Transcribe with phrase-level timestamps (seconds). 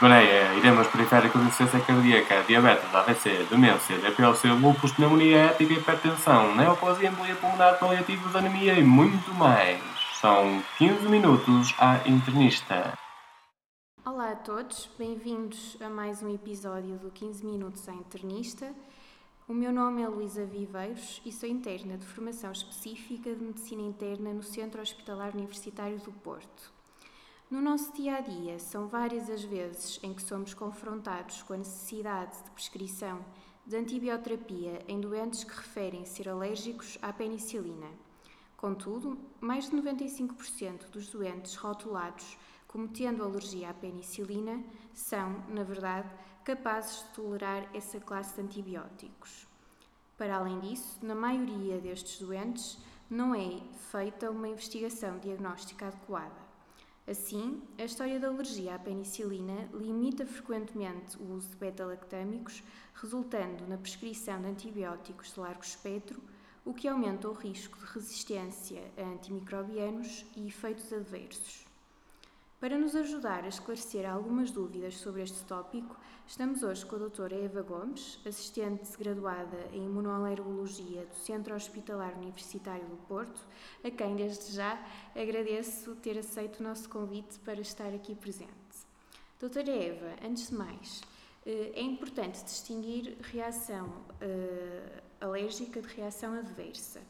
[0.00, 7.36] Gonorreia, iremos periféricos, insuficiência cardíaca, diabetes, AVC, demência, DPLC, lúpus, pneumonia ética, hipertensão, neoplasia, embolia
[7.36, 9.78] pulmonar, paliativos, anemia e muito mais.
[10.18, 12.94] São 15 minutos à internista.
[14.02, 18.72] Olá a todos, bem-vindos a mais um episódio do 15 Minutos à Internista.
[19.46, 24.32] O meu nome é Luísa Viveiros e sou interna de formação específica de Medicina Interna
[24.32, 26.79] no Centro Hospitalar Universitário do Porto.
[27.50, 31.56] No nosso dia a dia, são várias as vezes em que somos confrontados com a
[31.56, 33.24] necessidade de prescrição
[33.66, 37.88] de antibioterapia em doentes que referem ser alérgicos à penicilina.
[38.56, 44.62] Contudo, mais de 95% dos doentes rotulados como tendo alergia à penicilina
[44.94, 46.08] são, na verdade,
[46.44, 49.48] capazes de tolerar essa classe de antibióticos.
[50.16, 52.78] Para além disso, na maioria destes doentes,
[53.10, 53.60] não é
[53.90, 56.49] feita uma investigação diagnóstica adequada.
[57.06, 62.62] Assim, a história da alergia à penicilina limita frequentemente o uso de beta-lactâmicos,
[62.94, 66.22] resultando na prescrição de antibióticos de largo espectro,
[66.64, 71.69] o que aumenta o risco de resistência a antimicrobianos e efeitos adversos.
[72.60, 77.34] Para nos ajudar a esclarecer algumas dúvidas sobre este tópico, estamos hoje com a doutora
[77.34, 83.40] Eva Gomes, assistente graduada em Imunoalergologia do Centro Hospitalar Universitário do Porto,
[83.82, 84.78] a quem desde já
[85.16, 88.50] agradeço ter aceito o nosso convite para estar aqui presente.
[89.38, 91.00] Doutora Eva, antes de mais,
[91.46, 97.00] eh, é importante distinguir reação eh, alérgica de reação adversa.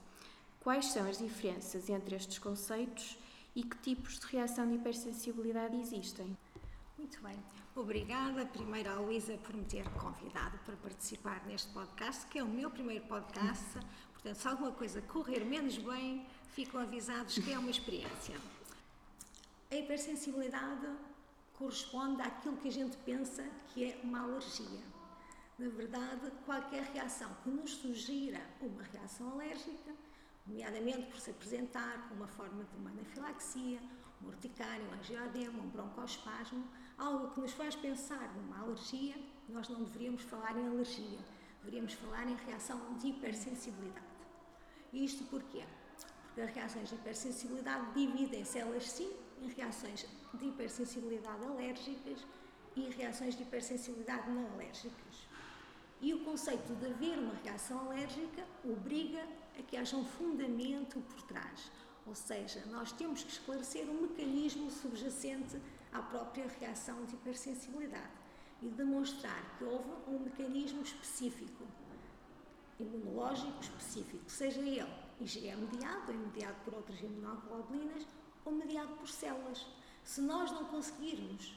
[0.60, 3.18] Quais são as diferenças entre estes conceitos
[3.54, 6.36] e que tipos de reação de hipersensibilidade existem.
[6.96, 7.36] Muito bem.
[7.74, 12.48] Obrigada, primeiro, à Luísa, por me ter convidado para participar neste podcast, que é o
[12.48, 13.64] meu primeiro podcast.
[14.12, 18.36] Portanto, se alguma coisa correr menos bem, ficam avisados que é uma experiência.
[19.70, 20.86] A hipersensibilidade
[21.54, 24.82] corresponde àquilo que a gente pensa que é uma alergia.
[25.58, 29.94] Na verdade, qualquer reação que nos sugira uma reação alérgica
[30.50, 33.80] nomeadamente por se apresentar com uma forma de uma anafilaxia,
[34.22, 36.64] um urticária, um angioedema, um broncoespasmo,
[36.98, 39.14] algo que nos faz pensar numa alergia,
[39.48, 41.18] nós não deveríamos falar em alergia,
[41.60, 44.06] deveríamos falar em reação de hipersensibilidade.
[44.92, 45.62] Isto porquê?
[46.26, 52.26] Porque as reações de hipersensibilidade dividem-se elas sim em reações de hipersensibilidade alérgicas
[52.76, 55.28] e reações de hipersensibilidade não alérgicas.
[56.00, 59.22] E o conceito de haver uma reação alérgica obriga
[59.60, 61.70] a que haja um fundamento por trás.
[62.06, 65.60] Ou seja, nós temos que esclarecer um mecanismo subjacente
[65.92, 68.20] à própria reação de hipersensibilidade
[68.62, 71.64] e demonstrar que houve um mecanismo específico,
[72.78, 74.86] imunológico específico, seja ele
[75.20, 78.06] IgE mediado, ou mediado por outras imunoglobulinas,
[78.44, 79.66] ou mediado por células.
[80.02, 81.48] Se nós não conseguirmos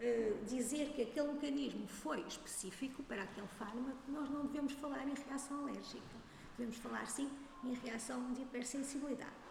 [0.00, 5.14] uh, dizer que aquele mecanismo foi específico para aquele fármaco, nós não devemos falar em
[5.14, 6.16] reação alérgica.
[6.58, 7.30] Devemos falar, sim,
[7.64, 9.42] em reação de hipersensibilidade.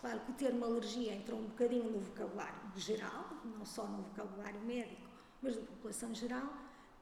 [0.00, 4.60] Claro que o termo alergia entra um bocadinho no vocabulário geral, não só no vocabulário
[4.60, 5.08] médico,
[5.42, 6.48] mas da população geral,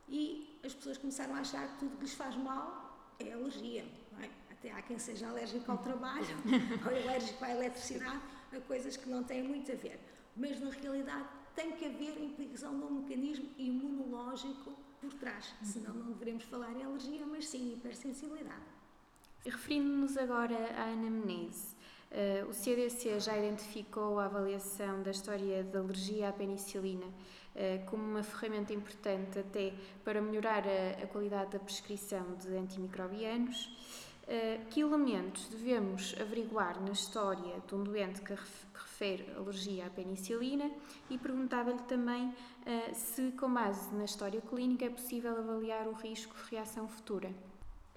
[0.09, 3.85] e as pessoas começaram a achar que tudo que lhes faz mal é alergia.
[4.21, 4.31] É?
[4.53, 6.27] Até há quem seja alérgico ao trabalho,
[6.85, 8.21] ou alérgico à eletricidade,
[8.53, 9.99] a coisas que não têm muito a ver.
[10.37, 15.95] Mas na realidade tem que haver a implicação de um mecanismo imunológico por trás, senão
[15.95, 18.63] não deveremos falar em alergia, mas sim em hipersensibilidade.
[19.47, 21.77] Referindo-nos agora à anamnese,
[22.11, 28.03] uh, o CDC já identificou a avaliação da história da alergia à penicilina uh, como
[28.03, 33.67] uma ferramenta importante até para melhorar a, qualidade da prescrição de antimicrobianos.
[34.23, 39.85] Uh, que elementos devemos averiguar na história de um doente que, ref, que refere alergia
[39.85, 40.71] à penicilina
[41.11, 42.33] e perguntava-lhe também
[42.95, 47.31] se, com base na história clínica, é possível avaliar o risco de reação futura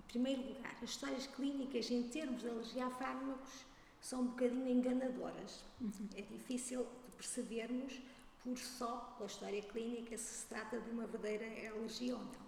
[0.08, 3.66] primeiro lugar, as histórias clínicas em termos de alergia a fármacos
[4.02, 5.64] são um bocadinho enganadoras.
[5.82, 6.10] Uhum.
[6.16, 8.00] É difícil de percebermos
[8.44, 12.48] por só pela história clínica se se trata de uma verdadeira alergia ou não.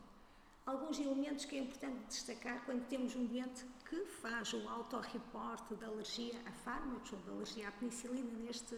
[0.65, 5.87] Alguns elementos que é importante destacar quando temos um doente que faz o autorreporte da
[5.87, 8.77] alergia a fármacos ou da alergia à penicilina neste,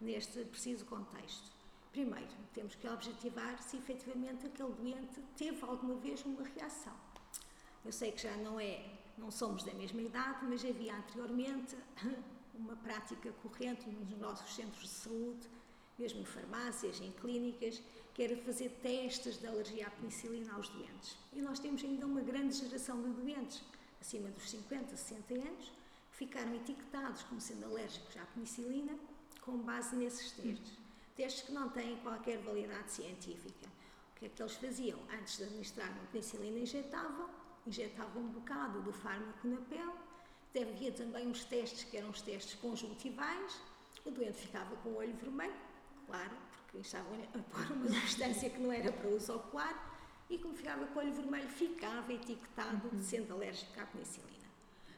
[0.00, 1.52] neste preciso contexto.
[1.92, 7.05] Primeiro, temos que objetivar se efetivamente aquele doente teve alguma vez uma reação.
[7.86, 8.84] Eu sei que já não é,
[9.16, 11.76] não somos da mesma idade, mas havia anteriormente
[12.52, 15.48] uma prática corrente nos nossos centros de saúde,
[15.96, 17.80] mesmo em farmácias, em clínicas,
[18.12, 21.16] que era fazer testes de alergia à penicilina aos doentes.
[21.32, 23.62] E nós temos ainda uma grande geração de doentes,
[24.00, 25.72] acima dos 50, 60 anos,
[26.10, 28.98] que ficaram etiquetados como sendo alérgicos à penicilina
[29.42, 30.72] com base nesses testes.
[31.14, 33.68] Testes que não têm qualquer validade científica.
[34.10, 34.98] O que é que eles faziam?
[35.16, 37.35] Antes de administrar uma penicilina, injetavam,
[37.66, 39.92] injetavam um bocado do fármaco na pele.
[40.58, 43.60] Havia também uns testes que eram os testes conjuntivais.
[44.04, 45.54] O doente ficava com o olho vermelho,
[46.06, 46.30] claro,
[46.62, 49.92] porque estavam a pôr uma substância que não era para uso ocular.
[50.30, 54.46] E como ficava com o olho vermelho, ficava etiquetado de sendo alérgico à penicilina.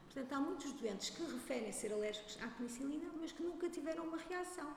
[0.05, 4.19] Portanto, há muitos doentes que referem ser alérgicos à penicilina, mas que nunca tiveram uma
[4.19, 4.75] reação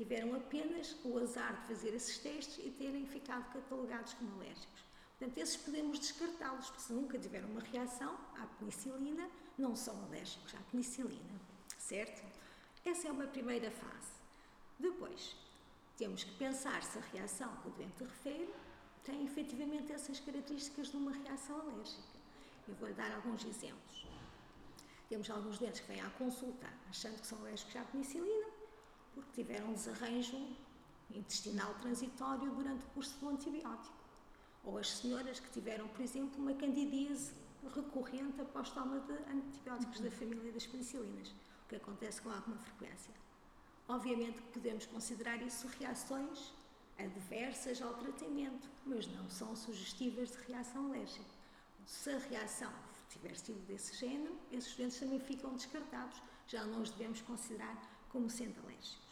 [0.00, 4.82] tiveram apenas o azar de fazer esses testes e terem ficado catalogados como alérgicos.
[5.20, 9.28] Portanto, esses podemos descartá-los, porque se nunca tiveram uma reação à penicilina,
[9.58, 11.38] não são alérgicos à penicilina,
[11.76, 12.24] certo?
[12.86, 14.12] Essa é uma primeira fase.
[14.78, 15.36] Depois,
[15.98, 18.48] temos que pensar se a reação que o doente refere
[19.04, 22.18] tem efetivamente essas características de uma reação alérgica.
[22.66, 24.06] Eu vou dar alguns exemplos.
[25.06, 28.46] Temos alguns doentes que vêm à consulta achando que são alérgicos à penicilina,
[29.14, 30.56] porque tiveram um desarranjo
[31.10, 33.99] intestinal transitório durante o curso do antibiótico.
[34.64, 37.32] Ou as senhoras que tiveram, por exemplo, uma candidíase
[37.74, 40.04] recorrente após toma de antibióticos uhum.
[40.04, 41.28] da família das penicilinas,
[41.64, 43.12] o que acontece com alguma frequência.
[43.88, 46.52] Obviamente que podemos considerar isso reações
[46.98, 51.24] adversas ao tratamento, mas não são sugestivas de reação alérgica.
[51.86, 52.72] Se a reação
[53.08, 57.76] tiver sido desse género, esses doentes também ficam descartados, já não os devemos considerar
[58.10, 59.09] como sendo alérgicos.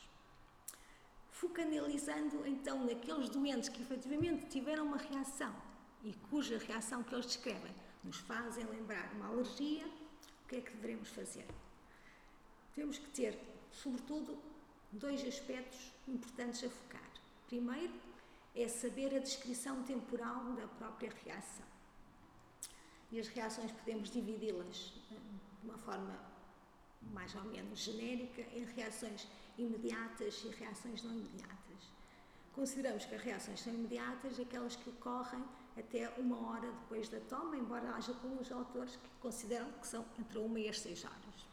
[1.40, 5.54] Focalizando então naqueles doentes que efetivamente tiveram uma reação
[6.02, 10.76] e cuja reação que eles descrevem nos fazem lembrar uma alergia, o que é que
[10.78, 11.46] devemos fazer?
[12.74, 13.38] Temos que ter,
[13.70, 14.36] sobretudo,
[14.90, 17.08] dois aspectos importantes a focar.
[17.46, 17.94] Primeiro,
[18.52, 21.66] é saber a descrição temporal da própria reação.
[23.12, 25.14] E as reações podemos dividi-las eh,
[25.60, 26.18] de uma forma
[27.12, 31.58] mais ou menos genérica em reações imediatas e reações não imediatas.
[32.52, 35.44] Consideramos que as reações são imediatas aquelas que ocorrem
[35.76, 40.38] até uma hora depois da toma, embora haja alguns autores que consideram que são entre
[40.38, 41.46] uma e as seis horas.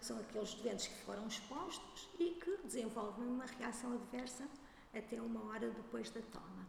[0.00, 4.48] São aqueles doentes que foram expostos e que desenvolvem uma reação adversa
[4.94, 6.66] até uma hora depois da toma.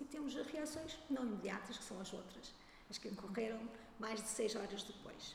[0.00, 2.54] E temos as reações não imediatas, que são as outras,
[2.90, 3.60] as que ocorreram
[3.98, 5.34] mais de seis horas depois.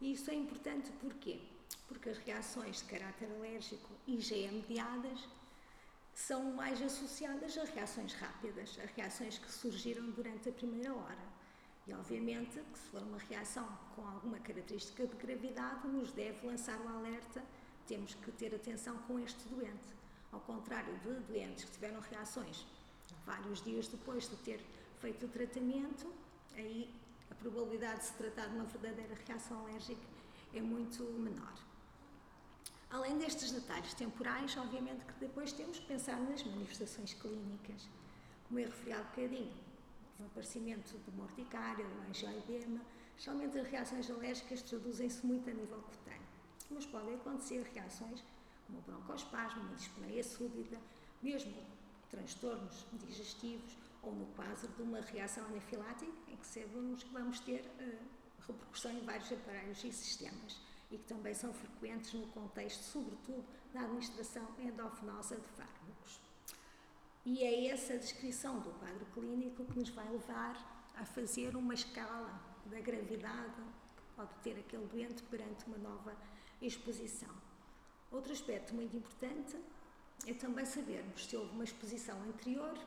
[0.00, 1.40] E isso é importante porquê?
[1.88, 5.28] Porque as reações de caráter alérgico IgE-mediadas
[6.14, 11.36] são mais associadas a reações rápidas, a reações que surgiram durante a primeira hora.
[11.86, 16.80] E, obviamente, que se for uma reação com alguma característica de gravidade, nos deve lançar
[16.80, 17.44] o alerta,
[17.86, 19.94] temos que ter atenção com este doente.
[20.32, 22.66] Ao contrário de doentes que tiveram reações
[23.24, 24.60] vários dias depois de ter
[25.00, 26.12] feito o tratamento,
[26.54, 26.90] aí
[27.30, 30.00] a probabilidade de se tratar de uma verdadeira reação alérgica
[30.54, 31.65] é muito menor.
[32.90, 37.88] Além destes detalhes temporais, obviamente que depois temos que pensar nas manifestações clínicas.
[38.46, 39.52] Como eu referi há bocadinho,
[40.20, 42.80] o aparecimento de morticária, do angioedema,
[43.18, 46.26] geralmente as reações alérgicas traduzem-se muito a nível cutâneo.
[46.70, 48.22] Mas podem acontecer reações
[48.66, 50.80] como broncoespasmo, uma dispneia súbita,
[51.22, 51.54] mesmo
[52.08, 57.62] transtornos digestivos ou no quadro de uma reação anafilática, em que sabemos que vamos ter
[57.80, 57.98] uh,
[58.46, 60.60] repercussão em vários aparelhos e sistemas
[60.90, 66.20] e que também são frequentes no contexto, sobretudo, da administração endovenosa de fármacos.
[67.24, 72.40] E é essa descrição do quadro clínico que nos vai levar a fazer uma escala
[72.66, 73.62] da gravidade
[73.96, 76.16] que pode ter aquele doente perante uma nova
[76.62, 77.34] exposição.
[78.10, 79.56] Outro aspecto muito importante
[80.24, 82.78] é também sabermos se houve uma exposição anterior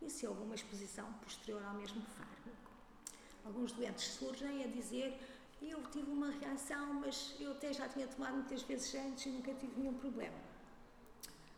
[0.00, 2.70] e se houve uma exposição posterior ao mesmo fármaco.
[3.44, 5.18] Alguns doentes surgem a dizer
[5.70, 9.52] eu tive uma reação, mas eu até já tinha tomado muitas vezes antes e nunca
[9.54, 10.36] tive nenhum problema.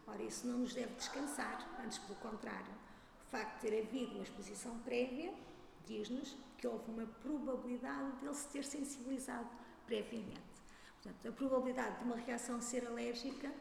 [0.06, 2.72] Ora, isso não nos deve descansar, antes pelo contrário.
[3.26, 5.34] O facto de ter havido uma exposição prévia
[5.86, 9.48] diz-nos que houve uma probabilidade dele se ter sensibilizado
[9.86, 10.40] previamente.
[11.02, 13.52] Portanto, a probabilidade de uma reação ser alérgica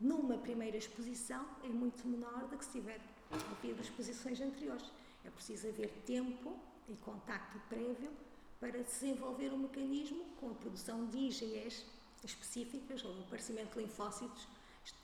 [0.00, 4.90] numa primeira exposição é muito menor do que se tiver havido exposições anteriores.
[5.24, 8.10] É preciso haver tempo e contacto prévio
[8.60, 11.86] para desenvolver um mecanismo com a produção de IgEs
[12.22, 14.46] específicas ou aparecimento de linfócitos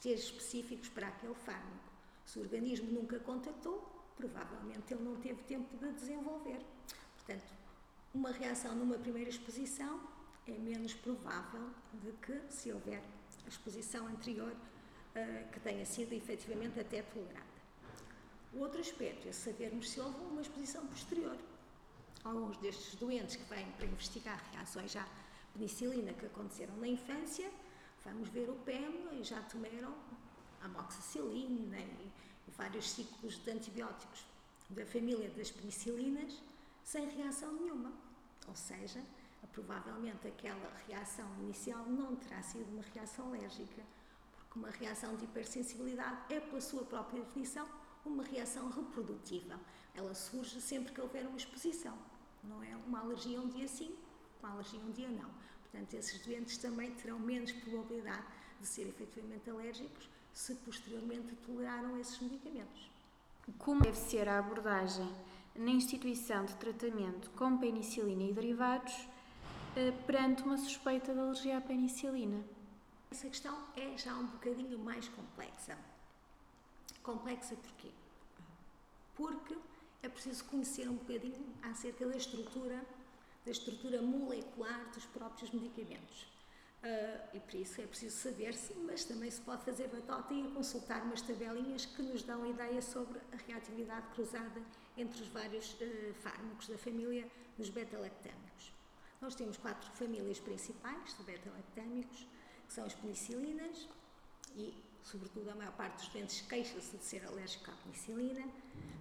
[0.05, 1.91] específicos para aquele fármaco.
[2.27, 6.61] Se o organismo nunca contactou, provavelmente ele não teve tempo de desenvolver.
[7.17, 7.53] Portanto,
[8.15, 10.01] uma reação numa primeira exposição
[10.47, 13.03] é menos provável do que se houver
[13.45, 17.57] a exposição anterior uh, que tenha sido efetivamente até tolerada.
[18.53, 21.37] O outro aspecto é sabermos se houve uma exposição posterior.
[22.26, 25.06] Alguns destes doentes que vêm para investigar reações à
[25.52, 27.49] penicilina que aconteceram na infância,
[28.04, 29.95] vamos ver o PEM e já tomaram
[30.61, 32.11] amoxicilina e,
[32.49, 34.26] e vários ciclos de antibióticos
[34.71, 36.42] da família das penicilinas
[36.83, 37.92] sem reação nenhuma.
[38.49, 39.00] Ou seja,
[39.52, 43.85] provavelmente aquela reação inicial não terá sido uma reação alérgica,
[44.37, 47.68] porque uma reação de hipersensibilidade é, pela sua própria definição,
[48.04, 49.61] uma reação reprodutiva.
[49.95, 51.97] Ela surge sempre que houver uma exposição.
[52.45, 53.95] Não é uma alergia um dia sim,
[54.40, 55.31] uma alergia um dia não.
[55.62, 58.25] Portanto, esses doentes também terão menos probabilidade
[58.61, 62.90] de ser efetivamente alérgicos se posteriormente toleraram esses medicamentos.
[63.59, 65.09] Como deve ser a abordagem
[65.55, 69.09] na instituição de tratamento com penicilina e derivados
[69.75, 72.45] eh, perante uma suspeita de alergia à penicilina?
[73.11, 75.78] Essa questão é já um bocadinho mais complexa.
[77.02, 77.90] Complexa porquê?
[79.14, 79.57] Porque
[80.07, 82.85] é preciso conhecer um bocadinho acerca da estrutura,
[83.45, 86.23] da estrutura molecular dos próprios medicamentos.
[86.83, 91.03] Uh, e por isso é preciso saber-se, mas também se pode fazer batota e consultar
[91.03, 94.63] umas tabelinhas que nos dão ideia sobre a reatividade cruzada
[94.97, 98.73] entre os vários uh, fármacos da família dos beta-lactâmicos.
[99.21, 102.27] Nós temos quatro famílias principais de beta-lactâmicos,
[102.69, 103.89] que são as penicilinas,
[104.55, 104.73] e
[105.07, 108.45] sobretudo a maior parte dos doentes queixa-se de ser alérgico à penicilina.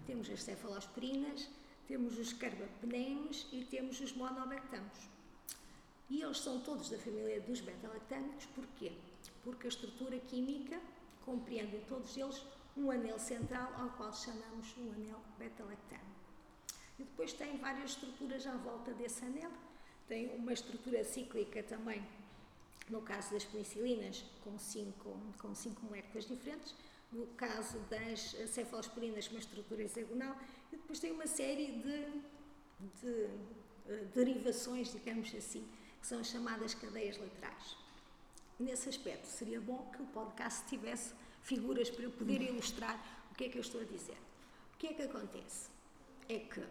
[0.06, 1.50] Temos as cefalosporinas,
[1.88, 5.10] temos os carbapenemes e temos os monobactamos.
[6.08, 8.92] E eles são todos da família dos beta-lactâmicos, porquê?
[9.44, 10.80] Porque a estrutura química
[11.26, 12.46] compreende todos eles
[12.78, 16.06] um anel central ao qual chamamos o anel beta-lactâmico.
[17.00, 19.52] E depois tem várias estruturas à volta desse anel.
[20.08, 22.06] Tem uma estrutura cíclica também,
[22.90, 26.76] no caso das penicilinas, com cinco, com cinco moléculas diferentes.
[27.12, 30.38] No caso das cefalosporinas, uma estrutura hexagonal.
[30.72, 32.06] E depois tem uma série de,
[33.02, 35.68] de uh, derivações, digamos assim,
[36.00, 37.78] que são as chamadas cadeias laterais.
[38.60, 43.46] Nesse aspecto, seria bom que o podcast tivesse figuras para eu poder ilustrar o que
[43.46, 44.18] é que eu estou a dizer.
[44.74, 45.70] O que é que acontece?
[46.28, 46.64] É que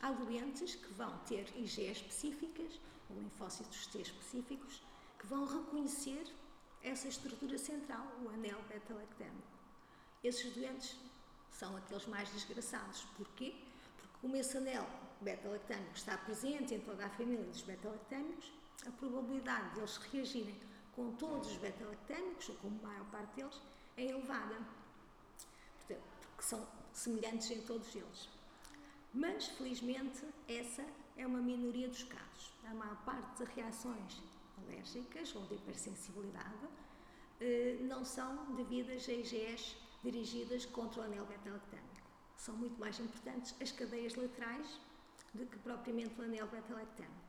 [0.00, 2.80] há doentes que vão ter IgE específicas,
[3.10, 4.82] ou linfócitos T específicos,
[5.24, 6.26] que vão reconhecer
[6.82, 9.54] essa estrutura central, o anel beta-lactâmico.
[10.22, 10.96] Esses doentes
[11.50, 13.04] são aqueles mais desgraçados.
[13.16, 13.54] Porquê?
[13.96, 14.86] Porque como esse anel
[15.22, 18.52] beta-lactâmico está presente em toda a família dos beta-lactâmicos,
[18.86, 20.60] a probabilidade deles reagirem
[20.94, 23.60] com todos os beta-lactâmicos, ou com a maior parte deles,
[23.96, 24.58] é elevada.
[25.78, 28.28] Portanto, porque são semelhantes em todos eles.
[29.12, 30.84] Mas, felizmente, essa
[31.16, 32.52] é uma minoria dos casos.
[32.64, 34.20] A maior parte das reações
[34.64, 36.68] alérgicas ou de hipersensibilidade
[37.40, 42.10] eh, não são devidas a IgEs dirigidas contra o anel beta-lactâmico.
[42.36, 44.80] São muito mais importantes as cadeias laterais
[45.32, 47.24] do que propriamente o anel beta-lactâmico.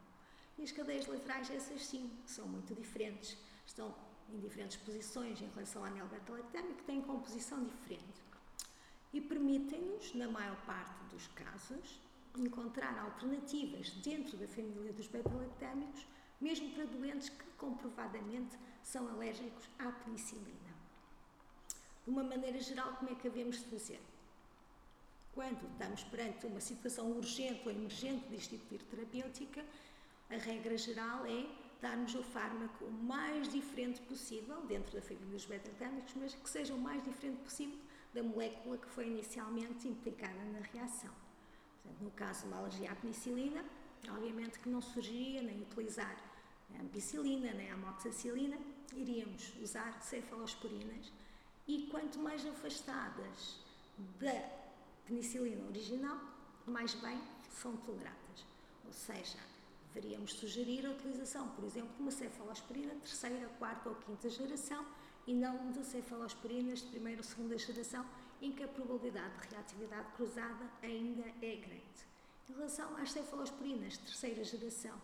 [0.58, 3.38] E as cadeias laterais, essas sim, são muito diferentes.
[3.66, 3.94] Estão
[4.30, 8.24] em diferentes posições em relação ao anel beta-lactâmico, têm composição diferente.
[9.14, 12.00] E permitem-nos, na maior parte dos casos,
[12.38, 16.06] encontrar alternativas dentro da família dos beta-lactâmicos,
[16.40, 20.76] mesmo para doentes que comprovadamente são alérgicos à penicilina.
[22.04, 24.00] De uma maneira geral, como é que havemos fazer?
[25.34, 29.66] Quando estamos perante uma situação urgente ou emergente de instituir terapêutica,
[30.30, 31.46] a regra geral é
[31.82, 36.74] darmos o fármaco o mais diferente possível, dentro da família dos beta-tâmicos, mas que seja
[36.74, 37.78] o mais diferente possível
[38.14, 41.12] da molécula que foi inicialmente implicada na reação.
[41.84, 43.66] Portanto, no caso de uma alergia à penicilina,
[44.10, 46.16] obviamente que não surgiria nem utilizar
[46.74, 48.58] a ampicilina nem a amoxicilina,
[48.94, 51.12] iríamos usar cefalosporinas
[51.68, 53.60] e quanto mais afastadas
[54.20, 54.50] da
[55.06, 56.20] penicilina original,
[56.66, 57.20] mais bem
[57.52, 58.46] são toleradas.
[58.86, 59.38] Ou seja,
[59.94, 64.86] deveríamos sugerir a utilização, por exemplo, de uma cefalosporina terceira, quarta ou quinta geração
[65.26, 68.06] e não de cefalosporinas de primeira ou segunda geração,
[68.42, 72.15] em que a probabilidade de reatividade cruzada ainda é grande.
[72.50, 74.96] Em relação às cefalosporinas de terceira geração,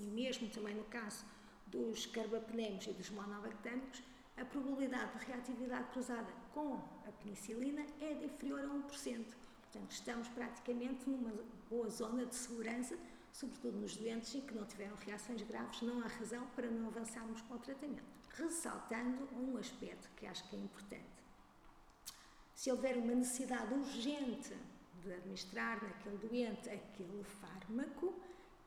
[0.00, 1.24] e mesmo também no caso
[1.66, 4.02] dos carbapenemos e dos monobactâmicos,
[4.36, 6.74] a probabilidade de reatividade cruzada com
[7.06, 9.24] a penicilina é inferior a 1%.
[9.62, 11.32] Portanto, estamos praticamente numa
[11.68, 12.96] boa zona de segurança
[13.34, 17.42] sobretudo nos doentes em que não tiveram reações graves, não há razão para não avançarmos
[17.42, 18.04] com o tratamento.
[18.30, 21.04] Ressaltando um aspecto que acho que é importante.
[22.54, 24.56] Se houver uma necessidade urgente
[25.04, 28.14] de administrar naquele doente aquele fármaco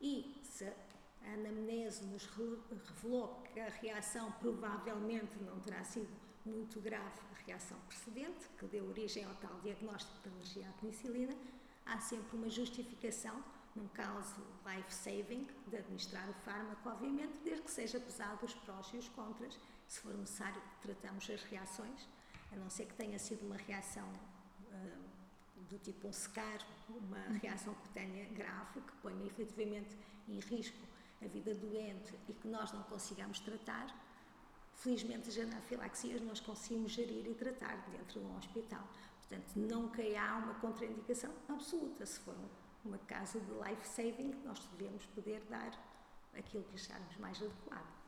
[0.00, 6.08] e se a anamnese nos revelou que a reação provavelmente não terá sido
[6.44, 11.36] muito grave, a reação precedente, que deu origem ao tal diagnóstico de alergia à penicilina,
[11.84, 13.42] há sempre uma justificação
[13.78, 18.96] num caso life-saving, de administrar o fármaco, obviamente, desde que seja pesado os prós e
[18.96, 19.58] os contras.
[19.86, 22.08] Se for necessário, tratamos as reações
[22.52, 25.07] a não ser que tenha sido uma reação uh,
[25.70, 26.58] do tipo um secar,
[26.88, 29.96] uma reação cutânea grave, que ponha efetivamente
[30.28, 30.86] em risco
[31.22, 33.94] a vida doente e que nós não consigamos tratar,
[34.74, 38.86] felizmente as anafilaxias nós conseguimos gerir e tratar dentro de um hospital.
[39.18, 42.06] Portanto, nunca há uma contraindicação absoluta.
[42.06, 42.34] Se for
[42.84, 45.70] uma caso de life saving, nós devemos poder dar
[46.36, 47.98] aquilo que acharmos mais adequado.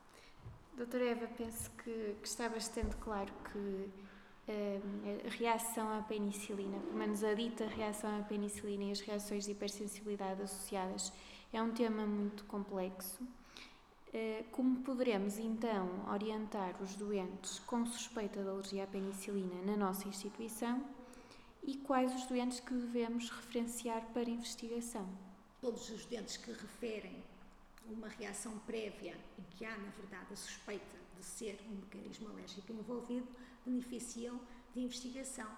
[0.76, 3.90] Doutora Eva, penso que, que está bastante claro que
[4.50, 9.52] a reação à penicilina, pelo menos a dita reação à penicilina e as reações de
[9.52, 11.12] hipersensibilidade associadas,
[11.52, 13.26] é um tema muito complexo.
[14.12, 20.08] Eh, como poderemos então orientar os doentes com suspeita de alergia à penicilina na nossa
[20.08, 20.84] instituição
[21.62, 25.08] e quais os doentes que devemos referenciar para investigação?
[25.60, 27.22] Todos os doentes que referem
[27.88, 32.72] uma reação prévia em que há, na verdade, a suspeita de ser um mecanismo alérgico
[32.72, 33.28] envolvido,
[33.64, 34.40] beneficiam
[34.74, 35.50] de investigação,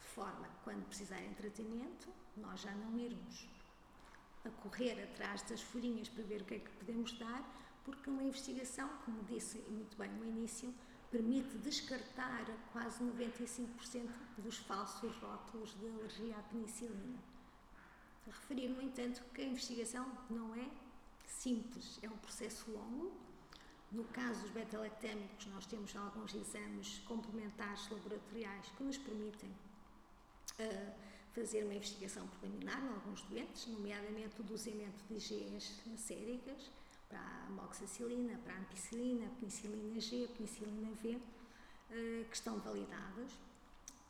[0.00, 3.48] de forma que, quando precisarem de tratamento, nós já não irmos
[4.44, 7.42] a correr atrás das folhinhas para ver o que é que podemos dar,
[7.84, 10.74] porque uma investigação, como disse muito bem no início,
[11.10, 14.08] permite descartar quase 95%
[14.38, 17.18] dos falsos rótulos de alergia à penicilina.
[18.26, 20.68] Referir, no entanto, que a investigação não é
[21.26, 23.12] simples, é um processo longo,
[23.92, 30.92] no caso dos beta-lactâmicos, nós temos alguns exames complementares laboratoriais que nos permitem uh,
[31.32, 36.70] fazer uma investigação preliminar em alguns doentes, nomeadamente o dozimento de IgEs séricas
[37.08, 43.38] para a amoxicilina, para a ampicilina, penicilina G, penicilina V, uh, que estão validadas.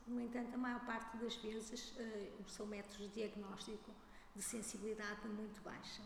[0.06, 3.90] No entanto, a maior parte das vezes uh, são métodos de diagnóstico
[4.35, 6.02] de sensibilidade muito baixa.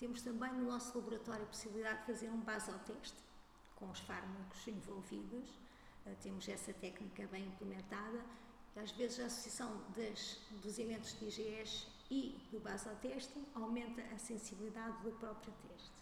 [0.00, 3.18] Temos também no nosso laboratório a possibilidade de fazer um basoteste
[3.76, 5.50] com os fármacos envolvidos.
[6.06, 8.24] Uh, temos essa técnica bem implementada.
[8.76, 15.02] Às vezes a associação das, dos elementos de IgS e do basoteste aumenta a sensibilidade
[15.02, 16.00] do próprio teste.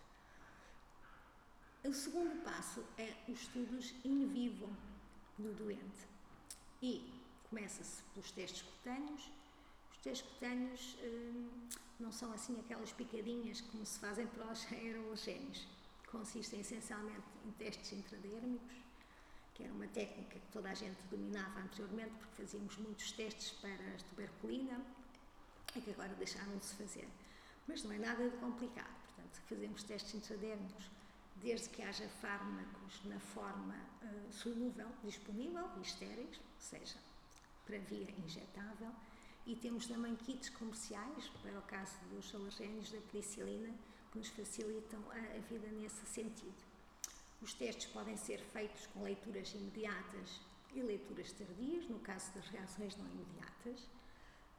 [1.84, 4.68] O segundo passo é os estudos in vivo
[5.36, 6.06] no doente.
[6.80, 7.12] E
[7.50, 9.28] começa-se pelos testes cutâneos.
[9.98, 11.48] Os testes cutâneos hum,
[11.98, 15.66] não são assim aquelas picadinhas como se fazem para os aerologénios.
[16.08, 18.76] Consistem essencialmente em testes intradérmicos,
[19.54, 23.72] que era uma técnica que toda a gente dominava anteriormente, porque fazíamos muitos testes para
[23.72, 24.80] a tuberculina
[25.74, 27.08] e que agora deixaram de se fazer.
[27.66, 30.88] Mas não é nada de complicado, portanto, fazemos testes intradérmicos
[31.42, 36.96] desde que haja fármacos na forma uh, solúvel disponível e estéreis, ou seja,
[37.66, 38.92] para via injetável,
[39.48, 43.74] e temos também kits comerciais, para o caso dos alergénios da penicilina,
[44.12, 46.62] que nos facilitam a, a vida nesse sentido.
[47.40, 50.42] Os testes podem ser feitos com leituras imediatas
[50.74, 53.88] e leituras tardias, no caso das reações não imediatas,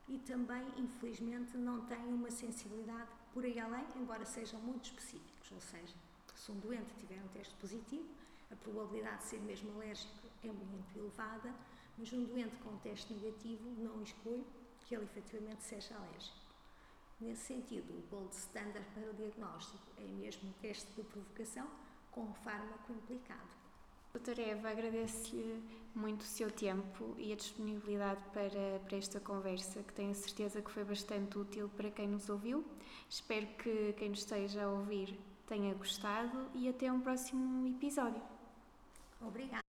[0.07, 5.61] e também, infelizmente, não têm uma sensibilidade por aí além, embora sejam muito específicos, ou
[5.61, 5.93] seja,
[6.35, 8.09] se um doente tiver um teste positivo,
[8.49, 11.53] a probabilidade de ser mesmo alérgico é muito elevada,
[11.95, 14.43] mas um doente com um teste negativo não exclui
[14.89, 16.35] que ele efetivamente seja alérgico.
[17.21, 21.67] Nesse sentido, o gold standard para o diagnóstico é mesmo o teste de provocação
[22.11, 23.59] com o fármaco implicado.
[24.11, 29.93] Doutora Eva, agradeço-lhe muito o seu tempo e a disponibilidade para, para esta conversa, que
[29.93, 32.65] tenho certeza que foi bastante útil para quem nos ouviu.
[33.07, 38.23] Espero que quem nos esteja a ouvir tenha gostado e até um próximo episódio.
[39.21, 39.68] Obrigada.